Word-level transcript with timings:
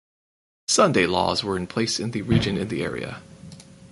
Sunday 0.67 1.05
laws 1.05 1.43
were 1.43 1.55
in 1.55 1.67
place 1.67 1.99
in 1.99 2.09
the 2.09 2.23
region 2.23 2.57
in 2.57 2.69
the 2.69 2.81
era. 2.81 3.21